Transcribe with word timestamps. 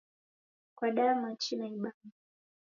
Kwadaya 0.75 1.15
machi 1.15 1.55
na 1.55 1.65
ibamba? 1.67 2.11